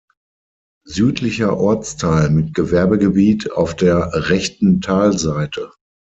[0.87, 5.71] Südlicher Ortsteil mit Gewerbegebiet auf der rechten Talseite.